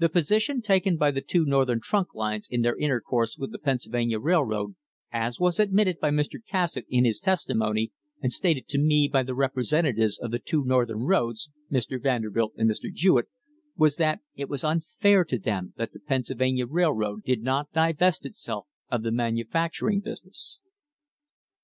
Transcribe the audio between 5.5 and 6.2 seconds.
admitted by